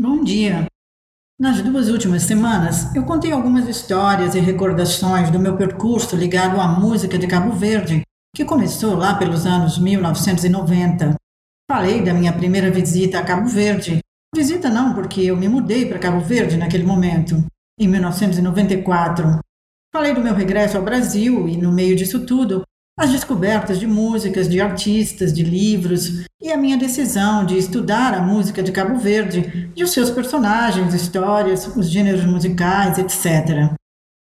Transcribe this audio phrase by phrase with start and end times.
[0.00, 0.68] Bom dia.
[1.40, 6.68] Nas duas últimas semanas, eu contei algumas histórias e recordações do meu percurso ligado à
[6.68, 11.16] música de Cabo Verde, que começou lá pelos anos 1990.
[11.68, 13.98] Falei da minha primeira visita a Cabo Verde.
[14.32, 17.44] Visita não, porque eu me mudei para Cabo Verde naquele momento,
[17.76, 19.40] em 1994.
[19.92, 22.62] Falei do meu regresso ao Brasil e, no meio disso tudo,
[22.98, 28.20] as descobertas de músicas, de artistas, de livros e a minha decisão de estudar a
[28.20, 33.72] música de Cabo Verde e os seus personagens, histórias, os gêneros musicais, etc.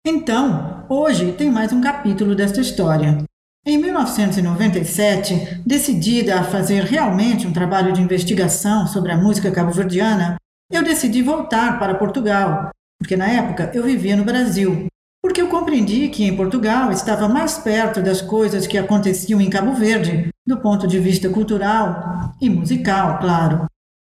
[0.07, 3.25] Então, hoje tem mais um capítulo desta história.
[3.67, 10.37] Em 1997, decidida a fazer realmente um trabalho de investigação sobre a música cabo-verdiana,
[10.71, 12.71] eu decidi voltar para Portugal,
[13.01, 14.87] porque na época eu vivia no Brasil
[15.27, 19.73] porque eu compreendi que em Portugal estava mais perto das coisas que aconteciam em Cabo
[19.73, 23.67] Verde, do ponto de vista cultural e musical, claro.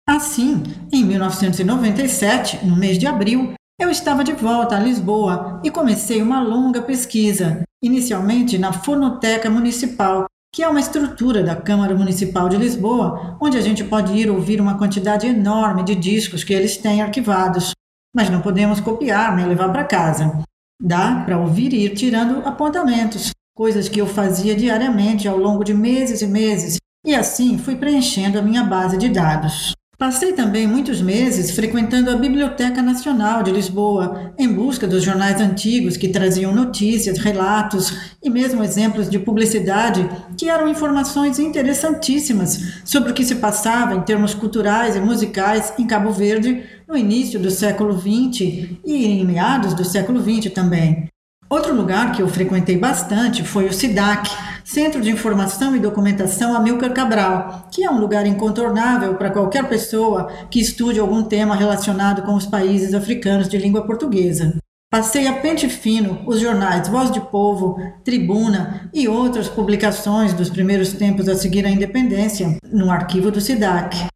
[0.08, 0.60] Assim,
[0.92, 6.42] em 1997, no mês de abril, eu estava de volta a Lisboa e comecei uma
[6.42, 13.38] longa pesquisa, inicialmente na Fonoteca Municipal, que é uma estrutura da Câmara Municipal de Lisboa,
[13.40, 17.70] onde a gente pode ir ouvir uma quantidade enorme de discos que eles têm arquivados,
[18.12, 20.42] mas não podemos copiar nem levar para casa.
[20.82, 25.72] Dá para ouvir e ir tirando apontamentos, coisas que eu fazia diariamente ao longo de
[25.72, 29.74] meses e meses, e assim fui preenchendo a minha base de dados.
[29.96, 35.96] Passei também muitos meses frequentando a Biblioteca Nacional de Lisboa, em busca dos jornais antigos
[35.96, 43.14] que traziam notícias, relatos e mesmo exemplos de publicidade que eram informações interessantíssimas sobre o
[43.14, 47.98] que se passava em termos culturais e musicais em Cabo Verde no início do século
[47.98, 48.40] XX
[48.84, 51.08] e em meados do século XX também.
[51.48, 54.30] Outro lugar que eu frequentei bastante foi o SIDAC,
[54.64, 60.32] Centro de Informação e Documentação Amilcar Cabral, que é um lugar incontornável para qualquer pessoa
[60.50, 64.56] que estude algum tema relacionado com os países africanos de língua portuguesa.
[64.90, 70.92] Passei a pente fino os jornais Voz de Povo, Tribuna e outras publicações dos primeiros
[70.92, 74.13] tempos a seguir à independência no arquivo do SIDAC.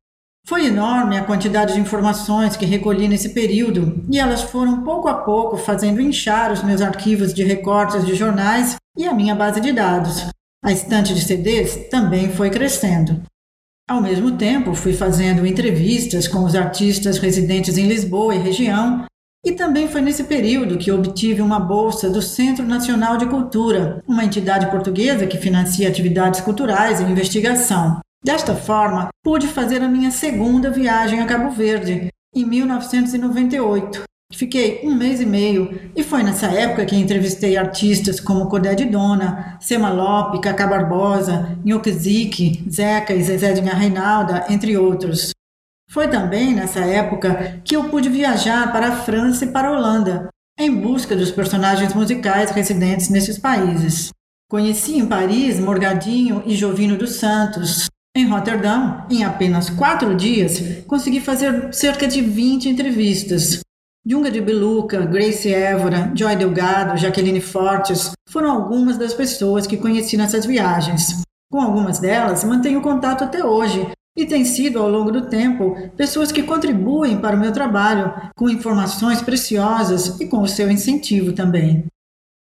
[0.48, 5.12] Foi enorme a quantidade de informações que recolhi nesse período, e elas foram pouco a
[5.12, 9.70] pouco fazendo inchar os meus arquivos de recortes de jornais e a minha base de
[9.72, 10.26] dados.
[10.64, 13.20] A estante de CDs também foi crescendo.
[13.87, 19.04] Ao mesmo tempo, fui fazendo entrevistas com os artistas residentes em Lisboa e região,
[19.44, 24.25] e também foi nesse período que obtive uma bolsa do Centro Nacional de Cultura, uma
[24.25, 28.00] entidade portuguesa que financia atividades culturais e investigação.
[28.25, 34.03] Desta forma, pude fazer a minha segunda viagem a Cabo Verde, em 1998.
[34.34, 38.84] Fiquei um mês e meio e foi nessa época que entrevistei artistas como Codé de
[38.84, 45.31] Dona, Sema Lope, Cacá Barbosa, Nhoque Zeca e Zezé de Reinalda, entre outros.
[45.89, 50.29] Foi também nessa época que eu pude viajar para a França e para a Holanda,
[50.59, 54.11] em busca dos personagens musicais residentes nesses países.
[54.50, 57.88] Conheci em Paris Morgadinho e Jovino dos Santos,
[58.19, 63.61] em Roterdão, em apenas quatro dias, consegui fazer cerca de 20 entrevistas.
[64.05, 70.17] Junga de Beluca, Grace Évora, Joy Delgado, Jaqueline Fortes foram algumas das pessoas que conheci
[70.17, 71.23] nessas viagens.
[71.51, 73.87] Com algumas delas, mantenho contato até hoje
[74.17, 78.50] e têm sido, ao longo do tempo, pessoas que contribuem para o meu trabalho com
[78.50, 81.85] informações preciosas e com o seu incentivo também.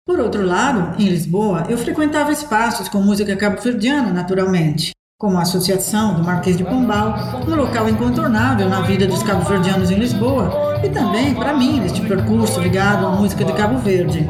[0.07, 6.15] Por outro lado, em Lisboa, eu frequentava espaços com música cabo-verdiana, naturalmente como a Associação
[6.15, 7.13] do Marquês de Pombal,
[7.47, 12.59] um local incontornável na vida dos cabo-verdianos em Lisboa e também para mim neste percurso
[12.59, 14.27] ligado à música de Cabo Verde.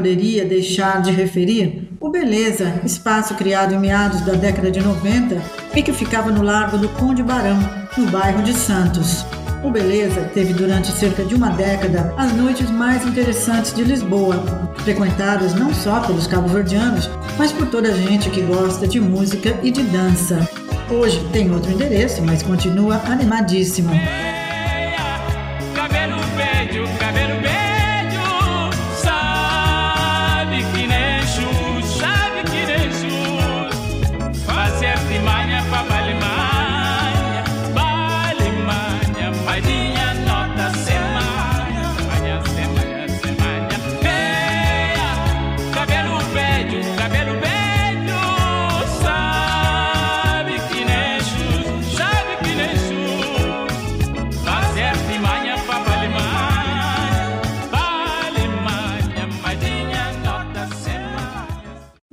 [0.00, 5.36] Poderia deixar de referir o Beleza, espaço criado em meados da década de 90
[5.76, 7.58] e que ficava no Largo do Conde Barão,
[7.98, 9.26] no bairro de Santos.
[9.62, 14.42] O Beleza teve durante cerca de uma década as noites mais interessantes de Lisboa,
[14.78, 19.70] frequentadas não só pelos cabo-verdianos, mas por toda a gente que gosta de música e
[19.70, 20.48] de dança.
[20.90, 23.90] Hoje tem outro endereço, mas continua animadíssimo.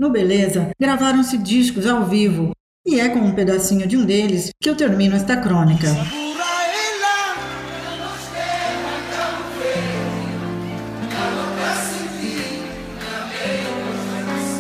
[0.08, 2.52] No Beleza, gravaram-se discos ao vivo,
[2.86, 5.88] e é com um pedacinho de um deles que eu termino esta crônica.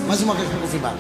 [0.06, 0.96] Mais uma vez para confirmar.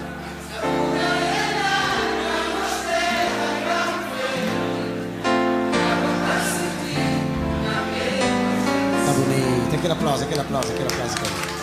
[9.05, 9.75] Tá bonito.
[9.75, 11.15] Aquele aplauso, aquele aplauso, aquele aplauso.
[11.17, 11.56] Aquele.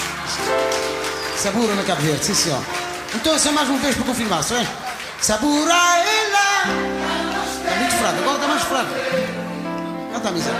[1.44, 2.64] Sabura no Cabo Verde, sim senhor.
[3.14, 4.66] Então, só mais uma vez para confirmar, só é?
[5.20, 6.74] Sabura ela.
[7.60, 8.90] Está muito fraco, agora está mais fraco.
[10.10, 10.50] Canta a misa.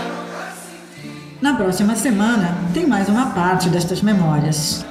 [1.41, 4.85] Na próxima semana tem mais uma parte destas memórias.